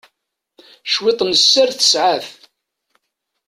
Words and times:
Cwiṭ 0.93 1.19
n 1.23 1.31
sser 1.37 1.69
tesɛa-t. 1.73 2.27